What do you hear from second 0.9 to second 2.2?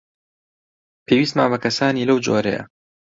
پێویستمان بە کەسانی لەو